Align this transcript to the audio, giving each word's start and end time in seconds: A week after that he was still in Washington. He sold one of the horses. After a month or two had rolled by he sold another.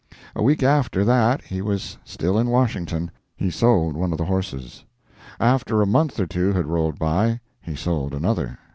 A 0.35 0.41
week 0.41 0.63
after 0.63 1.05
that 1.05 1.43
he 1.43 1.61
was 1.61 1.99
still 2.03 2.39
in 2.39 2.47
Washington. 2.49 3.11
He 3.35 3.51
sold 3.51 3.95
one 3.95 4.11
of 4.11 4.17
the 4.17 4.25
horses. 4.25 4.83
After 5.39 5.79
a 5.79 5.85
month 5.85 6.19
or 6.19 6.25
two 6.25 6.53
had 6.53 6.65
rolled 6.65 6.97
by 6.97 7.39
he 7.61 7.75
sold 7.75 8.15
another. 8.15 8.57